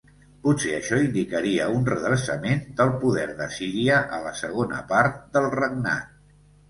[0.45, 6.17] Potser això indicaria un redreçament del poder d'Assíria a la segona part del regnat.